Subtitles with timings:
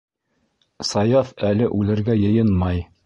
[0.91, 2.83] Саяф әле үлергә йыйынмай.